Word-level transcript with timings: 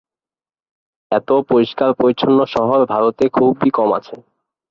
এত 1.11 1.29
পরিষ্কার-পরিচ্ছন 1.49 2.31
শহর 2.55 2.79
ভারতে 2.85 3.25
খুবই 3.29 3.69
কম 3.71 3.89
আছে। 3.99 4.15